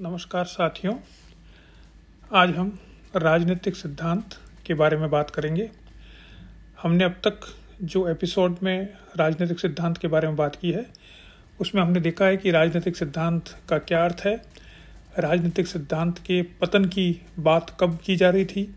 नमस्कार 0.00 0.44
साथियों। 0.44 0.94
आज 2.34 2.50
हम 2.50 2.78
राजनीतिक 3.16 3.76
सिद्धांत 3.76 4.24
के 4.66 4.74
बारे 4.74 4.96
में 4.96 5.10
बात 5.10 5.30
करेंगे। 5.30 5.70
हमने 6.82 7.04
अब 7.04 7.10
तक 7.10 7.40
जो 7.82 8.08
एपिसोड 8.08 8.56
में 8.62 8.88
राजनीतिक 9.16 9.60
सिद्धांत 9.60 9.98
के 9.98 10.08
बारे 10.08 10.28
में 10.28 10.36
बात 10.36 10.56
की 10.56 10.70
है, 10.70 10.86
उसमें 11.60 11.82
हमने 11.82 12.00
देखा 12.00 12.24
है 12.24 12.36
कि 12.36 12.50
राजनीतिक 12.50 12.96
सिद्धांत 12.96 13.48
का 13.68 13.78
क्या 13.78 14.04
अर्थ 14.04 14.22
है, 14.26 14.42
राजनीतिक 15.18 15.66
सिद्धांत 15.66 16.18
के 16.18 16.42
पतन 16.42 16.84
की 16.84 17.20
बात 17.38 17.76
कब 17.80 17.98
की 18.04 18.16
जा 18.16 18.30
रही 18.30 18.44
थी, 18.44 18.74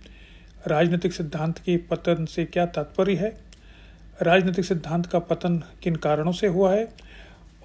राजनीतिक 0.67 1.13
सिद्धांत 1.13 1.59
के 1.59 1.77
पतन 1.77 2.25
से 2.25 2.45
क्या 2.45 2.65
तात्पर्य 2.65 3.15
है, 3.15 3.37
राजनीतिक 4.21 4.65
सिद्धांत 4.65 5.05
का 5.05 5.19
पतन 5.19 5.63
किन 5.83 5.95
कारणों 5.95 6.31
से 6.31 6.47
हुआ 6.47 6.73
है, 6.73 6.93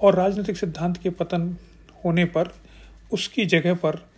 और 0.01 0.15
राजनीतिक 0.15 0.57
सिद्धांत 0.57 0.97
के 0.97 1.11
पतन 1.11 1.57
होने 2.05 2.25
पर 2.25 2.66
उसकी 3.13 3.47
जगह 3.47 3.75
पर 3.75 4.09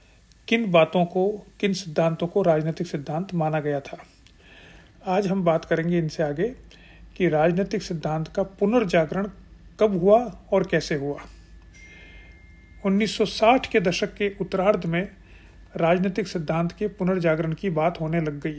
किन 0.48 0.70
बातों 0.70 1.04
को, 1.04 1.46
किन 1.60 1.72
सिद्धांतों 1.72 2.26
को 2.26 2.42
राजनीतिक 2.42 2.86
सिद्धांत 2.86 3.34
माना 3.34 3.60
गया 3.60 3.80
था। 3.80 3.98
आज 5.06 5.26
हम 5.26 5.44
बात 5.44 5.64
करेंगे 5.64 5.98
इनसे 5.98 6.22
आगे 6.22 6.54
कि 7.16 7.28
राजनीतिक 7.28 7.82
सिद्धांत 7.82 8.28
का 8.28 8.42
पुनर्जागरण 8.42 9.28
कब 9.80 9.98
हुआ 9.98 10.18
और 10.52 10.66
कैसे 10.66 10.94
हुआ। 10.94 11.20
1960 12.86 13.66
के 13.66 13.80
दशक 13.80 14.14
के 14.14 14.32
उत्तरार्ध 14.40 14.86
में 14.86 15.08
राजनीतिक 15.76 16.28
सिद्धांत 16.28 16.72
के 16.72 16.88
पुनर्जागरण 16.88 17.52
की 17.52 17.70
बात 17.70 18.00
होने 18.00 18.20
लग 18.20 18.40
गई 18.40 18.58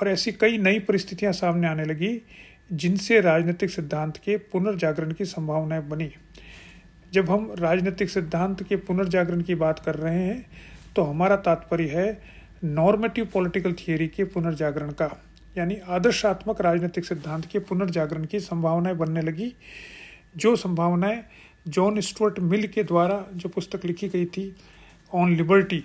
और 0.00 0.08
ऐसी 0.08 0.32
कई 0.32 0.58
नई 0.58 0.78
परिस्थितियाँ 0.78 1.32
सामने 1.32 1.68
आने 1.68 1.84
लगी, 1.84 2.20
जिनसे 2.72 3.20
राजनीतिक 3.20 3.70
सिद्धांत 3.70 4.16
के 4.16 4.36
पुनर्जागरण 4.36 5.12
की 5.12 5.24
संभावनाएँ 5.24 5.82
बनी। 5.82 6.10
जब 7.14 7.30
हम 7.30 7.54
राजनीतिक 7.58 8.10
सिद्धांत 8.10 8.62
के 8.62 8.76
पुनर्जागरण 8.76 9.42
की 9.42 9.54
बात 9.54 9.78
कर 9.78 9.94
रहे 9.94 10.18
हैं 10.18 10.46
तो 10.96 11.02
हमारा 11.02 11.36
तात्पर्य 11.36 11.88
है 11.88 12.22
नॉर्मेटिव 12.64 13.28
पॉलिटिकल 13.32 13.72
थियोरी 13.72 14.08
के 14.08 14.24
पुनर्जागरण 14.24 14.90
का, 14.90 15.08
यानी 15.58 15.76
आदर्शात्मक 15.88 16.60
राजनीतिक 16.60 17.04
सिद्धांत 17.04 17.46
के 17.46 17.58
पुनर्जागरण 17.58 18.24
की 18.24 18.40
संभावनाएँ 18.40 18.96
बनने 18.96 19.20
लगी। 19.20 19.52
जो 20.36 20.56
संभावनाएँ 20.56 21.22
जॉन 21.68 22.00
स्टुअर्ट 22.00 22.38
मिल 22.40 22.66
के 22.66 22.82
द्वारा 22.82 23.24
जो 23.32 23.48
पुस्तक 23.48 23.84
लिखी 23.84 24.08
गई 24.08 24.26
थी 24.26 24.56
ऑन 25.14 25.36
लिबर्टी 25.36 25.84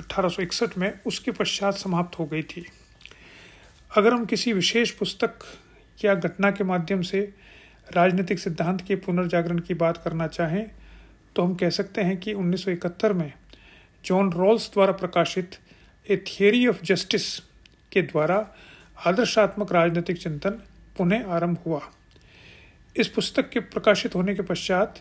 1861 0.00 0.78
में, 0.78 0.92
उसके 1.06 1.30
पश्चात 1.30 1.74
समाप्त 1.74 2.18
हो 2.18 2.26
गई 2.26 2.42
थी। 2.42 2.66
अगर 3.90 4.12
हम 4.12 4.24
किसी 4.24 4.52
विशेष 4.52 4.90
पुस्तक 4.90 5.38
या 6.04 6.14
घटना 6.14 6.50
के 6.50 6.64
माध्यम 6.64 7.02
से 7.02 7.32
राजनीतिक 7.94 8.38
सिद्धांत 8.38 8.80
के 8.80 8.96
पुनर्जागरण 8.96 9.58
की 9.58 9.74
बात 9.74 9.96
करना 9.96 10.26
चाहें 10.26 10.70
तो 11.36 11.42
हम 11.42 11.54
कह 11.54 11.70
सकते 11.70 12.00
हैं 12.00 12.16
कि 12.16 12.34
1971 12.34 13.12
में 13.12 13.32
जॉन 14.04 14.32
रॉल्स 14.32 14.70
द्वारा 14.72 14.92
प्रकाशित 14.92 15.50
ए 16.10 16.16
थियरी 16.16 16.66
ऑफ़ 16.66 16.82
जस्टिस 16.84 17.38
के 17.92 18.02
द्वारा 18.02 18.48
आदर्शात्मक 19.06 19.72
राजनीतिक 19.72 20.18
चिंतन 20.18 20.50
पुनः 20.96 21.26
आरंभ 21.26 21.58
हुआ। 21.66 21.80
इस 22.96 23.08
पुस्तक 23.08 23.50
के 23.50 23.60
प्रकाशित 23.60 24.14
होने 24.14 24.34
के 24.34 24.42
पश्चात 24.42 25.00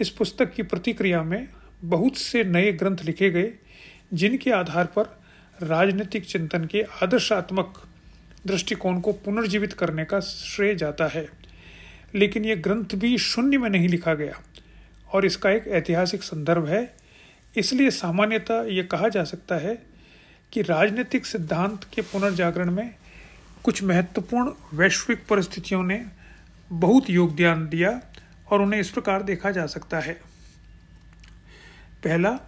इस 0.00 0.10
पुस्तक 0.10 0.52
की 0.52 0.62
प्रतिक्रिया 0.62 1.22
में 1.22 1.48
बहुत 1.84 2.16
से 2.16 2.44
नए 2.44 2.72
ग्रंथ 2.72 2.96
लिखे 3.04 3.30
गए, 3.30 3.52
जिनके 4.14 4.50
आधार 4.50 4.86
पर 4.86 5.20
राजनीतिक 5.62 6.24
चिंतन 6.24 6.64
के 6.64 6.82
आदर्शात्मक 6.82 7.82
दृष्टिकोण 8.46 9.00
को 9.00 9.12
पुनर्जीवित 9.12 9.72
करने 9.72 10.04
का 10.04 10.20
श्रेय 10.20 10.74
जाता 10.74 11.06
है। 11.06 11.39
लेकिन 12.14 12.44
ये 12.44 12.56
ग्रंथ 12.56 12.84
भी 12.94 13.18
शून्य 13.18 13.58
में 13.58 13.70
नहीं 13.70 13.88
लिखा 13.88 14.14
गया। 14.14 14.40
और 15.12 15.26
इसका 15.26 15.50
एक 15.50 15.68
ऐतिहासिक 15.68 16.22
संदर्भ 16.22 16.68
है। 16.68 16.96
इसलिए 17.56 17.90
सामान्यतः 17.90 18.62
ये 18.62 18.82
कहा 18.82 19.08
जा 19.08 19.24
सकता 19.24 19.54
है 19.54 19.82
कि 20.52 20.62
राजनीतिक 20.62 21.26
सिद्धांत 21.26 21.86
के 21.94 22.02
पुनर्जागरण 22.02 22.70
में 22.70 22.94
कुछ 23.64 23.82
महत्वपूर्ण 23.82 24.52
वैश्विक 24.74 25.26
परिस्थितियों 25.26 25.82
ने 25.82 26.06
बहुत 26.72 27.10
योगदान 27.10 27.68
दिया 27.68 28.00
और 28.50 28.62
उन्हें 28.62 28.80
इस 28.80 28.90
प्रकार 28.90 29.22
देखा 29.22 29.50
जा 29.50 29.66
सकता 29.66 30.00
है। 30.00 30.12
पहला, 32.04 32.38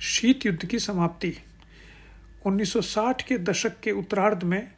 शीत 0.00 0.46
युद्ध 0.46 0.66
की 0.66 0.78
समाप्ति। 0.78 1.38
1960 2.46 3.22
के 3.22 3.38
दशक 3.38 3.80
के 3.80 3.90
उत्तरार्ध 3.90 4.42
में 4.42 4.72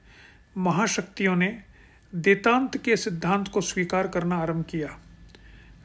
महाशक्तियों 0.56 1.36
ने 1.36 1.62
देतांत 2.14 2.76
के 2.76 2.96
सिद्धांत 2.96 3.48
को 3.48 3.60
स्वीकार 3.60 4.06
करना 4.06 4.36
आरंभ 4.36 4.64
किया। 4.64 4.88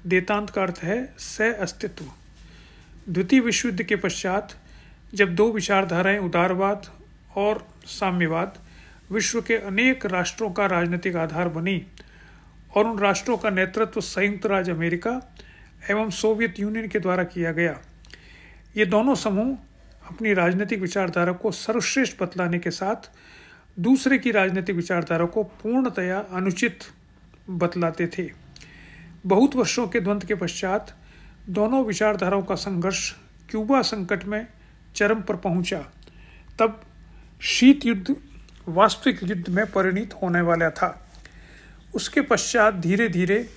देतांत 0.05 0.49
का 0.49 0.61
अर्थ 0.61 0.79
है 0.83 1.13
सह 1.17 1.53
अस्तित्व। 1.53 2.05
द्वितीय 3.09 3.39
विश्व 3.39 3.67
युद्ध 3.67 3.83
के 3.83 3.95
पश्चात, 3.95 4.53
जब 5.13 5.33
दो 5.35 5.51
विचारधाराएँ 5.51 6.19
उदारवाद 6.19 6.85
और 7.35 7.65
साम्यवाद 7.85 8.59
विश्व 9.11 9.41
के 9.41 9.55
अनेक 9.57 10.05
राष्ट्रों 10.05 10.51
का 10.51 10.65
राजनीतिक 10.65 11.15
आधार 11.15 11.49
बनी 11.49 11.85
और 12.75 12.87
उन 12.87 12.99
राष्ट्रों 12.99 13.37
का 13.37 13.49
नेतृत्व 13.49 14.01
संयुक्त 14.01 14.45
राज्य 14.45 14.71
अमेरिका 14.71 15.19
एवं 15.89 16.09
सोवियत 16.09 16.59
यूनियन 16.59 16.87
के 16.87 16.99
द्वारा 16.99 17.23
किया 17.23 17.51
गया, 17.51 17.79
ये 18.77 18.85
दोनों 18.85 19.15
समूह 19.15 19.57
अपनी 20.09 20.33
राजनीतिक 20.33 20.79
विचारधारा 20.79 21.33
को 21.33 21.51
सर्वश्रेष्ठ 21.51 22.21
बतलाने 22.21 22.59
के 22.59 22.71
साथ 22.71 23.09
दूसरे 23.79 24.17
की 24.17 24.31
राजनीतिक 24.31 24.75
विचारधारा 24.75 25.25
को 25.25 25.43
पूर्णतया 25.43 26.19
अनुचित 26.31 26.79
बतलाते 27.49 28.07
थे। 28.07 28.31
बहुत 29.25 29.55
वर्षों 29.55 29.87
के 29.87 29.99
द्वंद्व 29.99 30.27
के 30.27 30.35
पश्चात 30.35 30.95
दोनों 31.49 31.85
विचारधाराओं 31.85 32.41
का 32.41 32.55
संघर्ष 32.55 33.11
क्यूबा 33.49 33.81
संकट 33.81 34.25
में 34.25 34.47
चरम 34.95 35.21
पर 35.21 35.35
पहुँचा। 35.35 35.79
तब 36.59 36.81
शीत 37.41 37.85
युद्ध, 37.85 38.15
वास्तविक 38.67 39.23
युद्ध 39.23 39.49
में 39.49 39.65
परिणित 39.71 40.13
होने 40.13 40.41
वाला 40.41 40.69
था। 40.69 41.11
उसके 41.95 42.21
पश्चात 42.21 42.73
धीरे 42.73 43.07
धीरे 43.09 43.49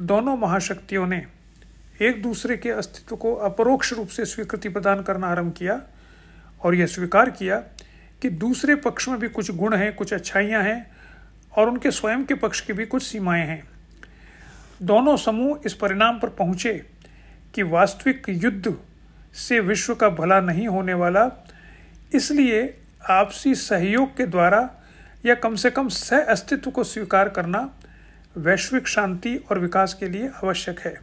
दोनों 0.00 0.36
महाशक्तियों 0.36 1.06
ने 1.06 1.26
एक 2.02 2.22
दूसरे 2.22 2.56
के 2.56 2.70
अस्तित्व 2.70 3.16
को 3.16 3.34
अपरोक्ष 3.34 3.92
रूप 3.92 4.08
से 4.08 4.24
स्वीकृति 4.24 4.68
प्रदान 4.68 5.02
करना 5.02 5.26
आरंभ 5.26 5.52
किया 5.52 5.80
और 6.64 6.74
यह 6.74 6.86
स्वीकार 6.86 7.30
किया 7.30 7.62
कि 8.24 8.28
दूसरे 8.30 8.74
पक्ष 8.74 9.08
में 9.08 9.18
भी 9.20 9.28
कुछ 9.28 9.50
गुण 9.50 9.74
हैं, 9.74 9.94
कुछ 9.96 10.12
अच्छाइयाँ 10.14 10.62
हैं 10.62 10.86
और 11.52 11.68
उनके 11.68 11.90
स्वयं 11.90 12.24
के 12.24 12.34
पक्ष 12.34 12.60
की 12.60 12.72
भी 12.72 12.86
कुछ 12.86 13.02
सीमाएँ 13.02 13.42
हैं। 13.46 13.62
दोनों 14.82 15.16
समूह 15.16 15.60
इस 15.66 15.74
परिणाम 15.74 16.18
पर 16.20 16.28
पहुँचे 16.28 16.72
कि 17.54 17.62
वास्तविक 17.62 18.28
युद्ध 18.28 18.74
से 19.34 19.60
विश्व 19.60 19.94
का 19.94 20.08
भला 20.08 20.40
नहीं 20.40 20.66
होने 20.68 20.94
वाला, 20.94 21.30
इसलिए 22.14 22.62
आपसी 23.10 23.54
सहयोग 23.54 24.16
के 24.16 24.26
द्वारा 24.26 24.68
या 25.26 25.34
कम 25.34 25.54
से 25.54 25.70
कम 25.70 25.88
सह 25.88 26.24
अस्तित्व 26.24 26.70
को 26.70 26.84
स्वीकार 26.84 27.28
करना 27.28 27.68
वैश्विक 28.36 28.88
शांति 28.88 29.36
और 29.50 29.58
विकास 29.58 29.94
के 29.94 30.08
लिए 30.08 30.28
आवश्यक 30.28 30.80
है। 30.80 30.96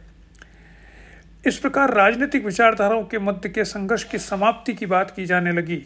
इस 1.46 1.58
प्रकार 1.58 1.94
राजनीतिक 1.94 2.44
विचारधाराओं 2.44 3.04
के 3.04 3.18
मध्य 3.18 3.48
के 3.48 3.64
संघर्ष 3.64 4.04
की 4.04 4.18
समाप्ति 4.18 4.74
की 4.74 4.86
बात 4.86 5.10
की 5.10 5.26
जाने 5.26 5.52
लगी। 5.52 5.84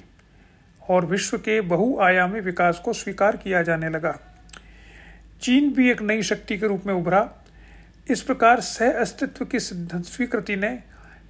और 0.90 1.06
विश्व 1.06 1.36
के 1.38 1.60
बहुआयामी 1.60 2.40
विकास 2.40 2.80
को 2.84 2.92
स्वीकार 2.92 3.36
किया 3.36 3.62
जाने 3.62 3.88
लगा। 3.88 4.18
चीन 5.42 5.72
भी 5.72 5.90
एक 5.90 6.02
नई 6.02 6.22
शक्ति 6.22 6.58
के 6.58 6.66
रूप 6.66 6.86
में 6.86 6.92
उभरा। 6.94 7.28
इस 8.06 8.22
प्रकार 8.22 8.60
सह 8.60 9.00
अस्तित्व 9.00 9.44
की 9.44 9.58
स्वीकृति 9.58 10.56
ने 10.56 10.78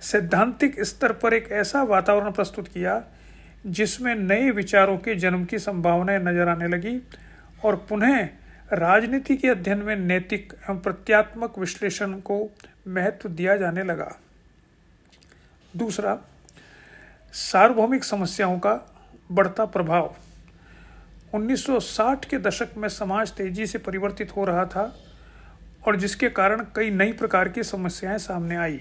सैद्धांतिक 0.03 0.81
स्तर 0.83 1.13
पर 1.13 1.35
एक 1.35 1.51
ऐसा 1.53 1.83
वातावरण 1.83 2.33
प्रस्तुत 2.33 2.69
किया, 2.69 3.03
जिसमें 3.67 4.15
नए 4.15 4.51
विचारों 4.51 4.97
के 4.99 5.15
जन्म 5.15 5.45
की 5.45 5.59
संभावनाएँ 5.59 6.19
नज़र 6.19 6.49
आने 6.49 6.69
लगी 6.69 7.01
और 7.65 7.77
पुनः 7.89 8.29
राजनीति 8.73 9.37
के 9.37 9.49
अध्ययन 9.49 9.79
में 9.79 9.97
नैतिक 9.97 10.53
एवं 10.61 10.79
प्रत्यात्मक 10.79 11.59
विश्लेषण 11.59 12.13
को 12.21 12.39
महत्व 12.89 13.29
दिया 13.29 13.57
जाने 13.57 13.83
लगा। 13.83 14.11
दूसरा, 15.77 16.19
सार्वभौमिक 17.33 18.05
समस्याओं 18.05 18.59
का 18.59 18.75
बढ़ता 19.33 19.65
प्रभाव। 19.65 20.15
1960 21.35 22.25
के 22.25 22.39
दशक 22.39 22.69
में 22.77 22.89
समाज 22.89 23.33
तेज़ी 23.33 23.67
से 23.67 23.79
परिवर्तित 23.79 24.37
हो 24.37 24.45
रहा 24.45 24.65
था 24.65 24.99
और 25.87 25.97
जिसके 25.97 26.29
कारण 26.29 26.65
कई 26.77 26.91
नई 26.91 27.13
प्रकार 27.13 27.49
की 27.49 27.63
समस्याएँ 27.63 28.19
सामने 28.19 28.57
आई। 28.57 28.81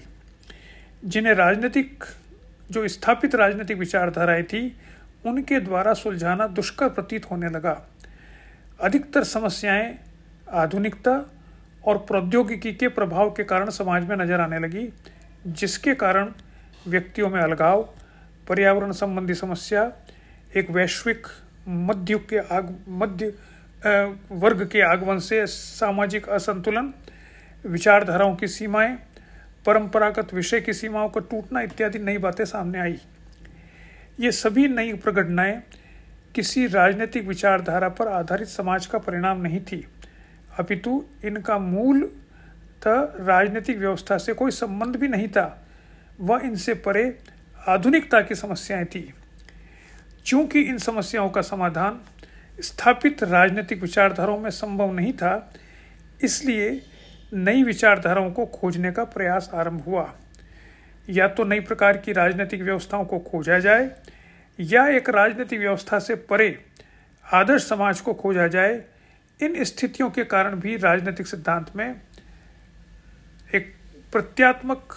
जिन्हें 1.04 1.34
राजनीतिक, 1.34 2.04
जो 2.70 2.88
स्थापित 2.88 3.34
राजनीतिक 3.34 3.78
विचारधाराएँ 3.78 4.42
थी, 4.42 4.76
उनके 5.26 5.60
द्वारा 5.60 5.94
सुलझाना 5.94 6.46
दुष्कर 6.46 6.88
प्रतीत 6.88 7.30
होने 7.30 7.48
लगा। 7.48 7.82
अधिकतर 8.80 9.24
समस्याएँ 9.24 9.98
आधुनिकता 10.50 11.32
और 11.86 11.98
प्रौद्योगिकी 11.98 12.72
के 12.72 12.88
प्रभाव 12.88 13.30
के 13.30 13.44
कारण 13.44 13.70
समाज 13.70 14.08
में 14.08 14.16
नज़र 14.16 14.40
आने 14.40 14.58
लगी, 14.58 14.92
जिसके 15.46 15.94
कारण 15.94 16.32
व्यक्तियों 16.88 17.30
में 17.30 17.40
अलगाव, 17.40 17.82
पर्यावरण 18.48 18.92
संबंधी 18.92 19.34
समस्या 19.34 19.92
एक 20.54 20.70
वैश्विक 20.70 21.26
मध्य 21.68 22.18
के 22.30 22.38
आग, 22.38 22.74
मध्य 22.88 23.26
वर्ग 24.32 24.68
के 24.72 24.80
आगमन 24.80 25.18
से 25.18 25.46
सामाजिक 25.46 26.28
असंतुलन, 26.28 26.92
विचारधाराओं 27.64 28.34
की 28.36 28.48
सीमाएँ, 28.48 28.96
परंपरागत 29.66 30.34
विषय 30.34 30.60
की 30.60 30.72
सीमाओं 30.72 31.08
का 31.08 31.20
टूटना 31.20 31.60
इत्यादि 31.60 31.98
नई 31.98 32.18
बातें 32.18 32.44
सामने 32.44 32.78
आई। 32.78 32.98
ये 34.20 34.32
सभी 34.32 34.68
नई 34.68 34.92
प्रघटनाएँ 34.92 35.62
किसी 36.34 36.66
राजनीतिक 36.66 37.26
विचारधारा 37.26 37.88
पर 37.88 38.08
आधारित 38.08 38.48
समाज 38.48 38.86
का 38.86 38.98
परिणाम 38.98 39.40
नहीं 39.40 39.60
थी। 39.60 39.86
अपितु 40.58 41.04
इनका 41.24 41.58
मूल 41.58 42.10
राजनीतिक 42.86 43.78
व्यवस्था 43.78 44.18
से 44.18 44.32
कोई 44.32 44.50
संबंध 44.50 44.96
भी 44.96 45.08
नहीं 45.08 45.28
था। 45.28 45.66
वह 46.20 46.40
इनसे 46.44 46.74
परे 46.74 47.18
आधुनिकता 47.68 48.20
की 48.20 48.34
समस्याएँ 48.34 48.84
थी। 48.84 49.12
चूँकि 50.26 50.60
इन 50.60 50.78
समस्याओं 50.78 51.28
का 51.30 51.42
समाधान 51.42 52.00
स्थापित 52.60 53.22
राजनीतिक 53.22 53.80
विचारधाराओं 53.82 54.38
में 54.38 54.50
संभव 54.50 54.92
नहीं 54.92 55.12
था, 55.12 55.52
इसलिए 56.22 56.70
नई 57.34 57.62
विचारधाराओं 57.62 58.30
को 58.30 58.46
खोजने 58.46 58.92
का 58.92 59.04
प्रयास 59.04 59.50
आरंभ 59.54 59.82
हुआ। 59.82 60.12
या 61.08 61.28
तो 61.28 61.44
नई 61.44 61.60
प्रकार 61.60 61.96
की 61.96 62.12
राजनीतिक 62.12 62.62
व्यवस्थाओं 62.62 63.04
को 63.04 63.18
खोजा 63.20 63.58
जाए, 63.58 63.90
या 64.58 64.86
एक 64.88 65.10
राजनीतिक 65.10 65.58
व्यवस्था 65.58 65.98
से 65.98 66.14
परे 66.14 66.58
आदर्श 67.24 67.68
समाज 67.68 68.00
को 68.00 68.14
खोजा 68.14 68.46
जाए, 68.46 68.82
इन 69.40 69.62
स्थितियों 69.64 70.10
के 70.10 70.24
कारण 70.24 70.54
भी 70.54 70.76
राजनीतिक 70.76 71.26
सिद्धांत 71.26 71.70
में 71.76 72.00
एक 73.54 73.74
प्रत्यात्मक 74.12 74.94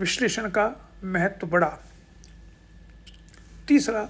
विश्लेषण 0.00 0.48
का 0.48 0.66
महत्व 1.04 1.46
बढ़ा। 1.46 1.78
तीसरा 3.68 4.08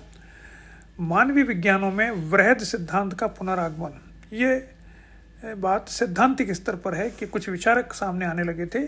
मानवीय 1.00 1.44
विज्ञानों 1.44 1.90
में 1.90 2.10
वृहद 2.10 2.58
सिद्धांत 2.58 3.12
का 3.12 3.26
पुनरागमन। 3.26 4.00
ये 4.32 5.54
बात 5.54 5.88
सिद्धांतिक 5.88 6.52
स्तर 6.52 6.76
पर 6.76 6.94
है 6.94 7.10
कि 7.10 7.26
कुछ 7.26 7.48
विचारक 7.48 7.92
सामने 7.92 8.24
आने 8.24 8.42
लगे 8.42 8.66
थे, 8.66 8.86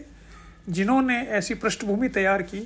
जिन्होंने 0.69 1.21
ऐसी 1.23 1.55
पृष्ठभूमि 1.55 2.09
तैयार 2.09 2.43
की, 2.43 2.61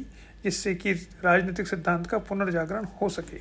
जिससे 0.44 0.74
कि 0.74 0.92
राजनीतिक 0.92 1.68
सिद्धांत 1.68 2.06
का 2.06 2.18
पुनर्जागरण 2.18 2.84
हो 2.84 3.08
सके। 3.08 3.38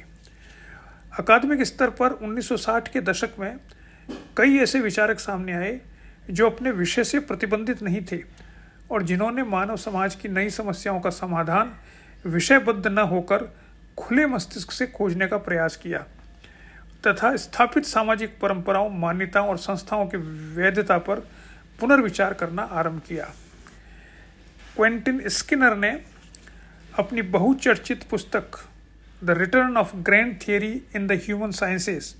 अकादमिक 1.19 1.63
स्तर 1.63 1.89
पर 1.89 2.11
1960 2.11 2.87
के 2.87 3.01
दशक 3.01 3.29
में 3.39 3.57
कई 4.37 4.57
ऐसे 4.57 4.79
विचारक 4.79 5.19
सामने 5.19 5.53
आए, 5.53 5.81
जो 6.29 6.49
अपने 6.49 6.71
विषय 6.71 7.03
से 7.03 7.19
प्रतिबंधित 7.19 7.83
नहीं 7.83 8.05
थे, 8.11 8.23
और 8.91 9.03
जिन्होंने 9.03 9.43
मानव 9.43 9.77
समाज 9.77 10.15
की 10.15 10.29
नई 10.29 10.49
समस्याओं 10.49 10.99
का 10.99 11.09
समाधान 11.09 11.73
विषयबद्ध 12.25 12.87
न 12.87 12.97
होकर 12.97 13.64
खुले 13.97 14.25
मस्तिष्क 14.25 14.71
से 14.71 14.87
खोजने 14.87 15.27
का 15.27 15.37
प्रयास 15.37 15.75
किया, 15.75 15.99
तथा 17.07 17.35
स्थापित 17.35 17.85
सामाजिक 17.85 18.37
परंपराओं, 18.39 18.89
मान्यताओं 18.89 19.49
और 19.49 19.57
संस्थाओं 19.57 20.05
की 20.07 20.17
वैधता 20.55 20.97
पर 20.97 21.19
पुनर्विचार 21.79 22.33
करना 22.33 22.61
आरंभ 22.61 23.01
किया। 23.07 23.25
क्वेंटिन 24.75 25.21
स्किनर 25.29 25.75
ने 25.75 25.91
अपनी 26.99 27.21
बहुचर्चित 27.21 28.03
पुस्तक 28.03 28.59
the 29.23 29.29
return 29.29 29.77
of 29.77 29.95
grand 29.95 30.35
theory 30.47 30.71
in 30.95 31.07
the 31.07 31.11
human 31.11 31.51
sciences 31.51 32.15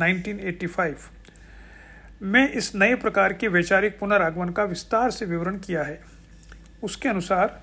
1985 0.00 1.10
में 2.22 2.52
इस 2.52 2.74
नए 2.74 2.94
प्रकार 2.94 3.32
के 3.32 3.48
वैचारिक 3.48 3.98
पुनरागमन 3.98 4.48
का 4.48 4.64
विस्तार 4.64 5.10
से 5.10 5.24
विवरण 5.24 5.58
किया 5.58 5.82
है। 5.82 6.00
उसके 6.82 7.08
अनुसार 7.08 7.60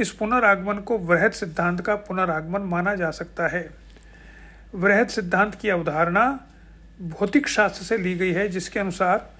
इस 0.00 0.10
पुनरागमन 0.10 0.78
को 0.78 0.98
वृहद 0.98 1.32
सिद्धांत 1.32 1.80
का 1.80 1.94
पुनरागमन 1.94 2.60
माना 2.60 2.94
जा 2.94 3.10
सकता 3.10 3.48
है। 3.48 3.68
वृहद 4.74 5.08
सिद्धांत 5.08 5.54
की 5.54 5.68
अवधारणा 5.68 6.24
भौतिक 7.00 7.48
शास्त्र 7.48 7.84
से 7.84 7.98
ली 7.98 8.14
गई 8.14 8.32
है, 8.32 8.48
जिसके 8.48 8.80
अनुसार 8.80 9.30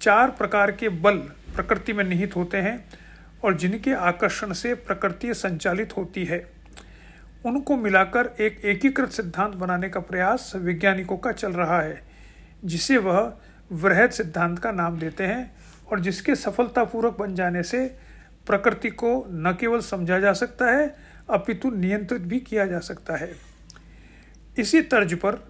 चार 0.00 0.30
प्रकार 0.30 0.72
के 0.72 0.88
बल 0.88 1.16
प्रकृति 1.54 1.92
में 1.92 2.04
निहित 2.04 2.36
होते 2.36 2.56
हैं 2.56 2.84
और 3.44 3.56
जिनके 3.56 3.92
आकर्षण 3.92 4.52
से 4.52 4.74
प्रकृति 4.74 5.34
संचालित 5.34 5.96
होती 5.96 6.24
है। 6.24 6.44
उनको 7.46 7.76
मिलाकर 7.76 8.34
एक 8.40 8.60
एकीकृत 8.64 9.10
सिद्धांत 9.10 9.54
बनाने 9.54 9.88
का 9.88 10.00
प्रयास 10.00 10.52
वैज्ञानिकों 10.56 11.16
का 11.16 11.32
चल 11.32 11.52
रहा 11.52 11.80
है, 11.80 12.02
जिसे 12.64 12.98
वह 12.98 13.32
वृहद 13.72 14.10
सिद्धांत 14.10 14.58
का 14.58 14.72
नाम 14.72 14.98
देते 14.98 15.24
हैं 15.24 15.54
और 15.90 16.00
जिसके 16.00 16.34
सफलतापूर्वक 16.34 17.18
बन 17.18 17.34
जाने 17.34 17.62
से 17.62 17.86
प्रकृति 18.46 18.90
को 18.90 19.26
न 19.30 19.56
केवल 19.60 19.80
समझा 19.80 20.18
जा 20.18 20.32
सकता 20.32 20.66
है, 20.66 20.94
अपितु 21.30 21.70
नियंत्रित 21.70 22.22
भी 22.22 22.40
किया 22.40 22.66
जा 22.66 22.78
सकता 22.78 23.16
है। 23.16 23.32
इसी 24.58 24.80
तर्ज 24.82 25.14
पर 25.14 25.42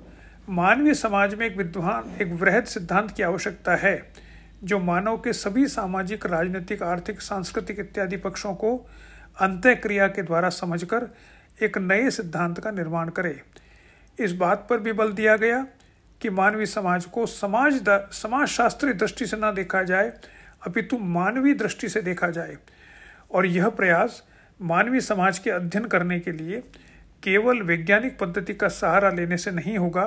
मानवीय 0.48 0.94
समाज 0.94 1.34
में 1.34 1.46
एक 1.46 1.56
विद्वान, 1.56 2.16
एक 2.22 2.32
वृहद 2.32 2.64
सिद्धांत 2.64 3.10
की 3.10 3.22
आवश्यकता 3.22 3.74
है, 3.76 4.12
जो 4.64 4.78
मानव 4.78 5.16
के 5.16 5.32
सभी 5.32 5.66
सामाजिक, 5.66 6.26
राजनीतिक, 6.26 6.82
आर्थिक, 6.82 7.20
सांस्कृतिक 7.20 7.78
इत्यादि 7.78 8.16
पक्षों 8.16 8.54
को 8.54 8.76
अंत 9.40 9.66
क्रिया 9.66 10.08
के 10.08 10.22
द्वारा 10.22 10.48
समझकर 10.48 11.08
एक 11.62 11.78
नए 11.78 12.10
सिद्धांत 12.10 12.60
का 12.60 12.70
निर्माण 12.70 13.08
करे। 13.08 13.40
इस 14.18 14.32
बात 14.32 14.66
पर 14.70 14.78
भी 14.78 14.92
बल 14.92 15.12
दिया 15.12 15.36
गया 15.36 15.66
कि 16.20 16.30
मानवीय 16.30 16.66
समाज 16.66 17.04
को 17.04 17.26
समाज 17.26 17.80
समाज 18.12 18.48
शास्त्रीय 18.48 18.94
दृष्टि 18.94 19.26
से 19.26 19.36
न 19.36 19.52
देखा 19.54 19.82
जाए, 19.82 20.12
अपितु 20.66 20.98
मानवीय 20.98 21.54
दृष्टि 21.54 21.88
से 21.88 22.02
देखा 22.02 22.30
जाए। 22.30 22.56
और 23.34 23.46
यह 23.46 23.68
प्रयास 23.68 24.22
मानवीय 24.60 25.00
समाज 25.00 25.38
के 25.38 25.50
अध्ययन 25.50 25.84
करने 25.84 26.18
के 26.20 26.32
लिए 26.32 26.60
केवल 27.22 27.62
वैज्ञानिक 27.62 28.18
पद्धति 28.18 28.54
का 28.54 28.68
सहारा 28.68 29.10
लेने 29.10 29.36
से 29.36 29.50
नहीं 29.50 29.76
होगा, 29.78 30.02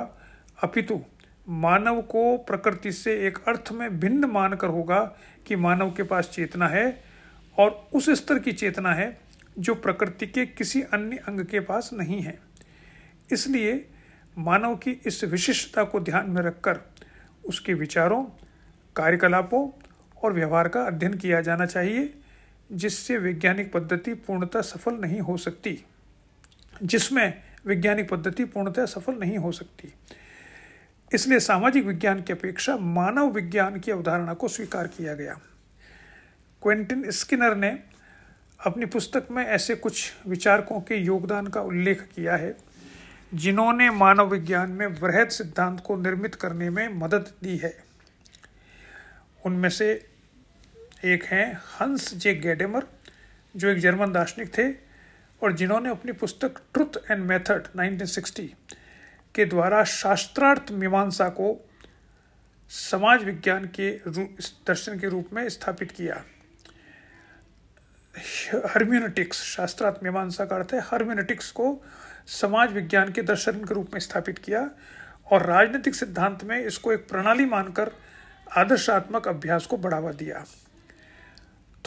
अपितु 0.62 1.00
मानव 1.48 2.00
को 2.02 2.36
प्रकृति 2.38 2.92
से 2.92 3.12
एक 3.26 3.38
अर्थ 3.48 3.72
में 3.72 3.98
भिन्न 4.00 4.24
मानकर 4.24 4.68
होगा 4.68 5.00
कि 5.46 5.56
मानव 5.56 5.90
के 5.90 6.02
पास 6.02 6.28
चेतना 6.28 6.68
है 6.68 7.02
और 7.58 7.88
उस 7.94 8.10
स्तर 8.10 8.38
की 8.38 8.52
चेतना 8.52 8.92
है 8.94 9.16
जो 9.58 9.74
प्रकृति 9.74 10.26
के 10.26 10.46
किसी 10.46 10.82
अन्य 10.82 11.16
अंग 11.28 11.40
के 11.40 11.60
पास 11.60 11.90
नहीं 11.92 12.20
है। 12.22 12.38
इसलिए 13.32 13.88
मानव 14.38 14.76
की 14.76 14.90
इस 15.06 15.22
विशिष्टता 15.24 15.84
को 15.84 16.00
ध्यान 16.00 16.30
में 16.30 16.42
रखकर 16.42 16.78
उसके 17.44 17.74
विचारों, 17.74 18.22
कार्यकलापों 18.96 19.68
और 20.24 20.32
व्यवहार 20.32 20.68
का 20.68 20.82
अध्ययन 20.82 21.14
किया 21.14 21.40
जाना 21.40 21.66
चाहिए। 21.66 22.14
जिससे 22.72 23.18
वैज्ञानिक 23.18 23.72
पद्धति 23.72 24.14
पूर्णतः 24.14 24.60
सफल 24.60 24.94
नहीं 24.94 25.20
हो 25.20 25.36
सकती, 25.36 25.84
जिसमें 26.82 27.42
वैज्ञानिक 27.66 28.08
पद्धति 28.08 28.44
पूर्णतः 28.44 28.86
सफल 28.86 29.14
नहीं 29.14 29.38
हो 29.38 29.52
सकती। 29.52 29.94
इसलिए 31.14 31.40
सामाजिक 31.40 31.84
विज्ञान 31.84 32.22
की 32.22 32.32
अपेक्षा 32.32 32.76
मानव 32.76 33.30
विज्ञान 33.30 33.80
की 33.80 33.90
अवधारणा 33.90 34.34
को 34.34 34.48
स्वीकार 34.48 34.86
किया 34.86 35.14
गया। 35.14 35.34
क्वेंटिन 36.62 37.10
स्किनर 37.10 37.56
ने 37.56 37.78
अपनी 38.66 38.86
पुस्तक 38.86 39.28
में 39.30 39.44
ऐसे 39.44 39.74
कुछ 39.74 40.12
विचारकों 40.26 40.80
के 40.80 40.96
योगदान 40.96 41.46
का 41.46 41.60
उल्लेख 41.60 42.02
किया 42.02 42.36
है, 42.36 42.56
जिन्होंने 43.34 43.90
मानव 43.90 44.28
विज्ञान 44.28 44.70
में 44.70 44.86
वृहद 44.86 45.28
सिद्धांत 45.28 45.80
को 45.80 45.96
निर्मित 45.96 46.34
करने 46.34 46.70
में 46.70 46.88
मदद 46.88 47.32
दी 47.42 47.56
है। 47.56 47.84
उनमें 49.46 49.68
से 49.68 50.07
एक 51.04 51.24
हैं 51.24 51.60
हंस 51.80 52.14
जे 52.14 52.32
गेडेमर, 52.34 52.86
जो 53.54 53.68
एक 53.68 53.78
जर्मन 53.78 54.12
दार्शनिक 54.12 54.48
थे 54.58 54.70
और 55.42 55.52
जिन्होंने 55.52 55.90
अपनी 55.90 56.12
पुस्तक 56.12 56.58
ट्रुथ 56.74 56.98
एंड 57.10 57.22
मेथड 57.24 57.68
1960 57.76 58.46
के 59.34 59.44
द्वारा 59.44 59.84
शास्त्रार्थ 59.84 60.72
मीमांसा 60.72 61.28
को 61.28 61.54
समाज 62.70 63.24
विज्ञान 63.24 63.64
के 63.74 63.90
दर्शन 64.66 64.98
के 64.98 65.08
रूप 65.08 65.30
में 65.32 65.48
स्थापित 65.48 65.92
किया। 65.92 66.22
हर्म्यूनिटिक्स 68.74 69.42
शास्त्रार्थ 69.44 70.02
मीमांसा 70.04 70.44
का 70.44 70.56
अर्थ 70.56 70.74
है 70.74 70.80
हर्म्यूनिटिक्स 70.80 71.50
को 71.50 71.72
समाज 72.26 72.72
विज्ञान 72.72 73.12
के 73.12 73.22
दर्शन 73.22 73.64
के 73.64 73.74
रूप 73.74 73.94
में 73.94 74.00
स्थापित 74.00 74.38
किया 74.38 74.70
और 75.32 75.46
राजनीतिक 75.46 75.94
सिद्धांत 75.94 76.44
में 76.44 76.58
इसको 76.58 76.92
एक 76.92 77.08
प्रणाली 77.08 77.44
मानकर 77.46 77.90
आदर्शात्मक 78.56 79.28
अभ्यास 79.28 79.66
को 79.66 79.76
बढ़ावा 79.76 80.12
दिया। 80.12 80.44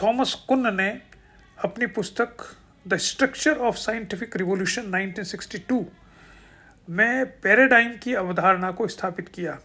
थॉमस 0.02 0.34
कुन्न 0.34 0.76
ने 0.76 1.02
अपनी 1.64 1.86
पुस्तक 1.86 2.56
the 2.88 2.96
structure 2.96 3.56
of 3.56 3.76
scientific 3.76 4.36
revolution 4.36 4.82
1962 4.82 5.84
में 6.90 7.40
पैराडाइम 7.40 7.96
की 8.02 8.14
अवधारणा 8.14 8.70
को 8.70 8.88
स्थापित 8.88 9.28
किया, 9.28 9.58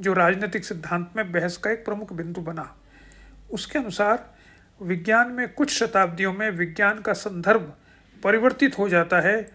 जो 0.00 0.12
राजनीतिक 0.12 0.64
सिद्धांत 0.64 1.10
में 1.16 1.32
बहस 1.32 1.56
का 1.56 1.70
एक 1.70 1.84
प्रमुख 1.84 2.12
बिंदु 2.12 2.40
बना। 2.40 2.76
उसके 3.50 3.78
अनुसार, 3.78 4.34
विज्ञान 4.82 5.30
में 5.30 5.48
कुछ 5.48 5.70
शताब्दियों 5.70 6.32
में 6.32 6.50
विज्ञान 6.50 7.00
का 7.00 7.12
संदर्भ 7.12 7.76
परिवर्तित 8.24 8.78
हो 8.78 8.88
जाता 8.88 9.20
है 9.20 9.52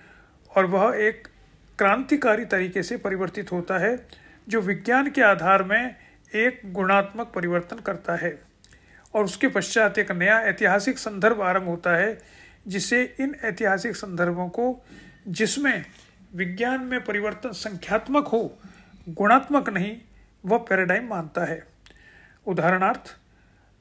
और 0.58 0.66
वह 0.66 0.98
एक 0.98 1.28
क्रांतिकारी 1.78 2.46
तरीके 2.46 2.84
से 2.84 2.98
परिवर्तित 2.98 3.52
होता 3.52 3.78
है, 3.78 4.08
जो 4.50 4.62
विज्ञान 4.62 5.12
के 5.12 5.22
आधार 5.22 5.64
में 5.64 5.96
एक 6.36 6.62
गुणात्मक 6.66 7.28
परिवर्तन 7.28 7.80
करता 7.80 8.16
है। 8.16 8.47
और 9.18 9.26
उसके 9.26 9.48
पश्चात 9.48 9.98
एक 9.98 10.12
नया 10.12 10.40
ऐतिहासिक 10.40 10.98
संदर्भ 10.98 11.42
आरंभ 11.42 11.64
होता 11.64 11.96
है, 11.96 12.22
जिसे 12.68 13.16
इन 13.20 13.36
ऐतिहासिक 13.44 13.96
संदर्भों 13.96 14.50
को, 14.50 14.86
जिसमें 15.28 15.86
विज्ञान 16.36 16.82
में 16.82 17.04
परिवर्तन 17.04 17.52
संख्यात्मक 17.52 18.28
हो, 18.28 18.58
गुणात्मक 19.10 19.70
नहीं, 19.70 19.98
वह 20.46 20.58
पैराडाइम 20.58 21.08
मानता 21.08 21.46
है। 21.46 21.64
उदाहरणार्थ, 22.48 23.18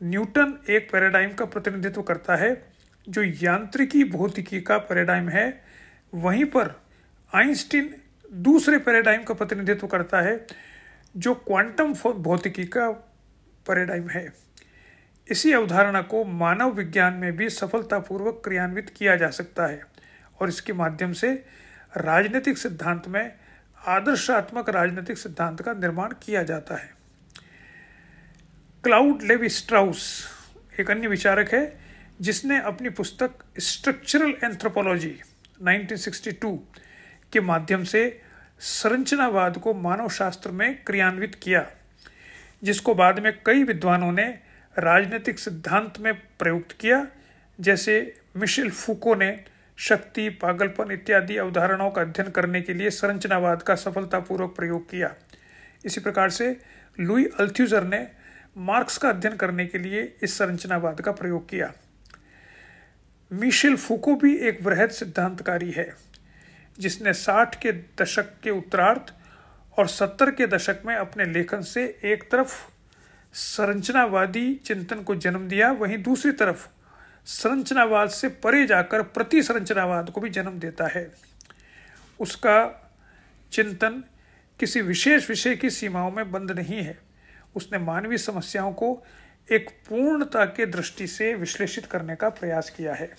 न्यूटन 0.03 0.59
एक 0.71 0.91
पैराडाइम 0.93 1.33
का 1.33 1.45
प्रतिनिधित्व 1.45 2.03
करता 2.03 2.37
है, 2.37 2.73
जो 3.09 3.23
यांत्रिकी 3.23 4.05
भौतिकी 4.05 4.61
का 4.61 4.79
पैराडाइम 4.79 5.29
है। 5.29 5.63
वहीं 6.15 6.45
पर 6.45 6.83
आइंस्टीन 7.35 7.95
दूसरे 8.33 8.79
पैराडाइम 8.79 9.25
का 9.25 9.35
प्रतिनिधित्व 9.35 9.87
करता 9.87 10.21
है, 10.21 10.47
जो 11.17 11.35
क्वांटम 11.35 11.95
भौतिकी 11.95 12.65
का 12.65 12.91
पैराडाइम 13.67 14.09
है। 14.09 14.46
इसी 15.31 15.53
अवधारणा 15.53 16.03
को 16.03 16.25
मानव 16.25 16.71
विज्ञान 16.71 17.15
में 17.15 17.37
भी 17.37 17.51
सफलतापूर्वक 17.51 18.43
क्रियान्वित 18.45 18.95
किया 18.97 19.17
जा 19.17 19.31
सकता 19.31 19.67
है 19.67 19.83
और 20.41 20.49
इसके 20.49 20.73
माध्यम 20.73 21.13
से 21.13 21.45
राजनीतिक 21.97 22.59
सिद्धांत 22.59 23.09
में 23.09 23.33
आदर्शात्मक 23.87 24.69
राजनीतिक 24.69 25.19
सिद्धांत 25.19 25.63
का 25.63 25.73
निर्माण 25.73 26.13
किया 26.23 26.43
जाता 26.43 26.75
है। 26.75 26.95
क्लाउड 28.85 29.23
लेवी 29.23 29.49
स्ट्राउस 29.49 30.29
एक 30.81 30.91
अन्य 30.91 31.09
विचारक 31.09 31.55
है, 31.55 31.81
जिसने 32.21 32.61
अपनी 32.61 32.89
पुस्तक 32.89 33.31
स्ट्रक्चरल 33.59 34.31
एंथ्रोपोलॉजी 34.45 35.21
1962 35.63 36.57
के 37.33 37.41
माध्यम 37.41 37.85
से 37.85 38.23
संरचनावाद 38.61 39.59
को 39.59 39.75
मानव 39.75 40.09
शास्त्र 40.09 40.51
में 40.51 40.85
क्रियान्वित 40.85 41.35
किया, 41.35 41.67
जिसको 42.65 42.95
बाद 42.95 43.19
में 43.19 43.39
कई 43.47 43.63
विद्वानों 43.63 44.13
ने 44.13 44.46
राजनीतिक 44.79 45.39
सिद्धांत 45.39 45.99
में 45.99 46.15
प्रयुक्त 46.15 46.73
किया, 46.81 47.07
जैसे 47.61 48.21
मिशेल 48.37 48.71
फूको 48.71 49.15
ने 49.15 49.45
शक्ति, 49.77 50.29
पागलपन 50.29 50.91
इत्यादि 50.91 51.37
अवधारणाओं 51.37 51.91
का 51.91 52.03
अध्ययन 52.03 52.31
करने 52.31 52.63
के 52.63 52.75
लिए 52.75 52.91
संरचनावाद 52.91 53.63
का 53.63 53.75
सफलतापूर्वक 53.75 54.57
प्रयोग 54.57 54.91
किया। 54.91 55.15
इसी 55.85 56.01
प्रकार 56.01 56.31
से 56.31 56.61
लुई 57.01 57.25
अल्थ्यूजर 57.41 57.85
ने 57.85 58.09
मार्क्स 58.57 58.99
का 58.99 59.09
अध्ययन 59.09 59.37
करने 59.37 59.67
के 59.67 59.79
लिए 59.79 60.17
इस 60.23 60.39
संरचनावाद 60.39 61.01
का 61.01 61.13
प्रयोग 61.13 61.49
किया। 61.49 61.73
मिशेल 63.33 63.77
फूको 63.77 64.15
भी 64.15 64.37
एक 64.37 64.63
वृहद 64.63 64.91
सिद्धांतकारी 64.91 65.71
है, 65.71 65.95
जिसने 66.79 67.15
60 67.15 67.55
के 67.55 67.73
दशक 67.73 68.27
के 68.43 68.51
उत्तरार्थ 68.51 69.13
और 69.79 69.89
70 69.89 70.31
के 70.31 70.47
दशक 70.47 70.77
में 70.87 70.95
अपने 70.97 71.25
लेखन 71.25 71.61
से 71.61 71.99
एक 72.05 72.31
तरफ़ 72.31 72.76
संरचनावादी 73.37 74.55
चिंतन 74.55 75.03
को 75.03 75.15
जन्म 75.15 75.49
दिया, 75.49 75.73
वहीं 75.73 76.03
दूसरी 76.03 76.33
तरफ़ 76.33 76.69
संरचनावाद 77.27 78.09
से 78.09 78.29
परे 78.29 78.67
जाकर 78.67 79.03
प्रति 79.03 79.43
संरचनावाद 79.43 80.11
को 80.11 80.21
भी 80.21 80.31
जन्म 80.31 80.59
देता 80.59 80.87
है। 80.87 81.13
उसका 82.21 82.91
चिंतन 83.53 84.05
किसी 84.61 84.81
विशेष 84.81 85.29
विषय 85.29 85.57
की 85.57 85.71
सीमाओं 85.71 86.11
में 86.11 86.33
बंद 86.33 86.51
नहीं 86.51 86.77
है। 86.77 86.99
उसने 87.57 87.79
मानवीय 87.79 88.19
समस्याओं 88.19 88.73
को 88.73 89.05
एक 89.53 89.71
पूर्णता 89.71 90.45
के 90.45 90.67
दृष्टि 90.67 91.07
से 91.07 91.35
विश्लेषित 91.35 91.87
करने 91.87 92.17
का 92.17 92.29
प्रयास 92.29 92.71
किया 92.71 92.95
है। 92.95 93.15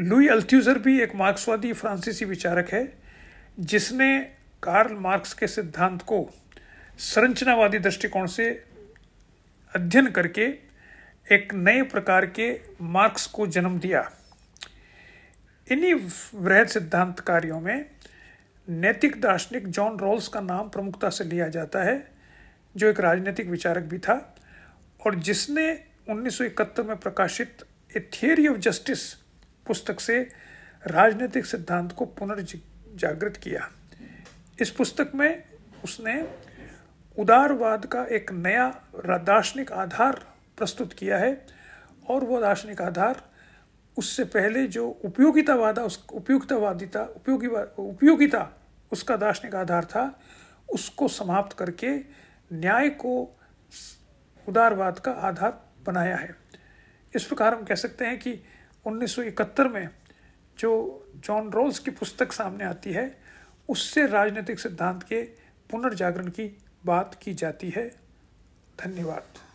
लुई 0.00 0.28
अल्थ्यूजर 0.28 0.78
भी 0.78 1.00
एक 1.00 1.14
मार्क्सवादी 1.14 1.72
फ्रांसीसी 1.72 2.24
विचारक 2.24 2.70
है, 2.70 2.98
जिसने 3.60 4.20
कार्ल 4.62 4.94
मार्क्स 4.94 5.32
के 5.32 5.46
सिद्धांत 5.46 6.02
को 6.02 6.30
संरचनावादी 6.98 7.78
दृष्टिकोण 7.78 8.26
से 8.26 8.64
अध्ययन 9.74 10.06
करके 10.06 10.42
एक 11.34 11.54
नए 11.54 11.82
प्रकार 11.82 12.26
के 12.26 12.60
मार्क्स 12.82 13.26
को 13.26 13.46
जन्म 13.46 13.78
दिया। 13.78 14.12
इन्हीं 15.70 15.94
वृहद 16.34 16.66
सिद्धांत 16.66 17.20
कार्यों 17.20 17.60
में 17.60 17.90
नैतिक 18.68 19.20
दार्शनिक 19.20 19.68
जॉन 19.68 19.98
रॉल्स 19.98 20.28
का 20.28 20.40
नाम 20.40 20.68
प्रमुखता 20.68 21.10
से 21.10 21.24
लिया 21.24 21.48
जाता 21.48 21.82
है, 21.82 22.10
जो 22.76 22.88
एक 22.88 23.00
राजनीतिक 23.00 23.48
विचारक 23.48 23.82
भी 23.82 23.98
था, 23.98 24.36
और 25.06 25.14
जिसने 25.14 25.84
1971 26.08 26.82
में 26.82 26.96
प्रकाशित 26.96 27.64
ए 27.96 28.00
थियरी 28.00 28.48
ऑफ़ 28.48 28.58
जस्टिस 28.58 29.14
पुस्तक 29.66 30.00
से 30.00 30.30
राजनीतिक 30.86 31.46
सिद्धांत 31.46 31.92
को 31.92 32.04
पुनर्जागृत 32.04 33.36
किया। 33.36 33.70
इस 34.60 34.70
पुस्तक 34.70 35.12
में 35.14 35.42
उसने 35.84 36.47
उदारवाद 37.18 37.86
का 37.86 38.04
एक 38.04 38.30
नया 38.32 38.68
दार्शनिक 39.06 39.72
आधार 39.72 40.26
प्रस्तुत 40.56 40.92
किया 40.92 41.18
है 41.18 41.46
और 42.08 42.24
वह 42.24 42.40
दार्शनिक 42.40 42.82
आधार 42.82 43.22
उससे 43.98 44.24
पहले 44.24 44.66
जो 44.66 44.88
उपयोगितावादा, 45.04 45.82
उस 45.82 46.06
उपयुक्तवादिता, 46.12 47.02
उपयोगी, 47.02 47.46
उपयोगिता 47.78 48.48
उसका 48.92 49.16
दार्शनिक 49.16 49.54
आधार 49.54 49.84
था, 49.84 50.20
उसको 50.72 51.08
समाप्त 51.08 51.58
करके 51.58 51.96
न्याय 52.52 52.88
को 52.90 53.36
उदारवाद 54.48 54.98
का 54.98 55.12
आधार 55.12 55.60
बनाया 55.86 56.16
है। 56.16 56.34
इस 57.14 57.24
प्रकार 57.24 57.54
हम 57.54 57.64
कह 57.64 57.74
सकते 57.74 58.04
हैं 58.04 58.18
कि 58.18 58.38
1971 58.86 59.68
में 59.68 59.88
जो 60.58 60.70
जॉन 61.16 61.50
रोल्स 61.50 61.78
की 61.78 61.90
पुस्तक 61.90 62.32
सामने 62.32 62.64
आती 62.64 62.92
है, 62.92 63.18
उससे 63.68 64.06
राजनीतिक 64.06 64.60
सिद्धांत 64.60 65.02
के 65.02 65.22
पुनर्जागरण 65.70 66.28
की 66.28 66.56
बात 66.86 67.18
की 67.22 67.34
जाती 67.34 67.70
है। 67.70 67.88
धन्यवाद। 68.80 69.47